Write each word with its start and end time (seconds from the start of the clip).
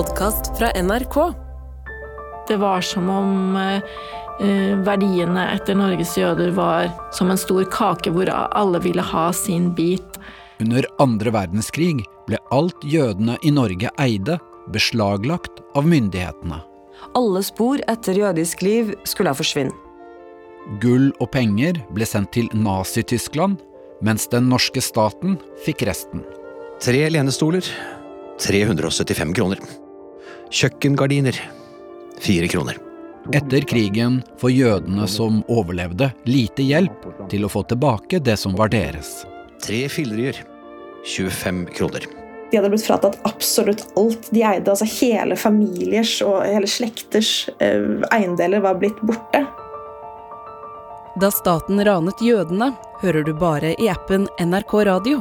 podkast 0.00 0.58
fra 0.58 0.70
NRK. 0.82 1.34
Det 2.48 2.56
var 2.56 2.80
som 2.80 3.08
om 3.10 3.56
eh, 3.56 4.78
verdiene 4.86 5.42
etter 5.52 5.76
Norges 5.76 6.14
jøder 6.16 6.54
var 6.56 6.86
som 7.12 7.28
en 7.28 7.40
stor 7.40 7.66
kake 7.68 8.12
hvor 8.14 8.30
alle 8.32 8.80
ville 8.80 9.04
ha 9.04 9.26
sin 9.36 9.66
bit. 9.76 10.16
Under 10.64 10.88
andre 11.04 11.34
verdenskrig 11.34 11.98
ble 12.30 12.40
alt 12.56 12.86
jødene 12.86 13.36
i 13.44 13.52
Norge 13.52 13.92
eide, 14.00 14.38
beslaglagt 14.72 15.60
av 15.76 15.84
myndighetene. 15.92 16.62
Alle 17.18 17.44
spor 17.44 17.84
etter 17.90 18.22
jødisk 18.22 18.64
liv 18.64 18.94
skulle 19.04 19.36
forsvinne. 19.36 19.76
Gull 20.80 21.10
og 21.18 21.28
penger 21.36 21.82
ble 21.92 22.08
sendt 22.08 22.32
til 22.38 22.48
Nazi-Tyskland, 22.56 23.60
mens 24.00 24.30
den 24.32 24.48
norske 24.48 24.80
staten 24.80 25.36
fikk 25.66 25.84
resten. 25.92 26.24
Tre 26.80 27.04
lenestoler 27.12 27.68
375 28.40 29.36
kroner. 29.36 29.79
Kjøkkengardiner 30.50 31.36
fire 32.20 32.48
kroner. 32.48 32.78
Etter 33.32 33.60
krigen 33.68 34.22
får 34.40 34.50
jødene 34.50 35.08
som 35.08 35.42
overlevde, 35.48 36.10
lite 36.24 36.64
hjelp 36.64 37.04
til 37.30 37.44
å 37.44 37.50
få 37.52 37.62
tilbake 37.68 38.18
det 38.24 38.36
som 38.40 38.56
var 38.58 38.72
deres. 38.72 39.20
Tre 39.62 39.84
fillerier 39.92 40.40
25 41.04 41.66
kroner. 41.76 42.06
De 42.50 42.58
hadde 42.58 42.70
blitt 42.72 42.86
fratatt 42.86 43.18
absolutt 43.28 43.84
alt 44.00 44.30
de 44.34 44.42
eide. 44.42 44.72
altså 44.72 44.88
Hele 44.88 45.36
familiers 45.38 46.16
og 46.26 46.40
hele 46.42 46.66
slekters 46.66 47.48
eh, 47.62 48.00
eiendeler 48.10 48.64
var 48.64 48.80
blitt 48.80 48.98
borte. 49.06 49.44
Da 51.20 51.30
staten 51.34 51.82
ranet 51.84 52.22
jødene, 52.24 52.72
hører 53.02 53.26
du 53.26 53.34
bare 53.38 53.74
i 53.78 53.90
appen 53.92 54.26
NRK 54.40 54.74
Radio. 54.88 55.20